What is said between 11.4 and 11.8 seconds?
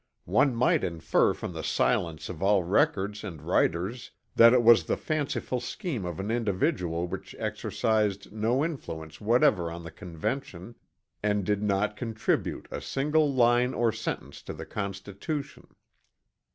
did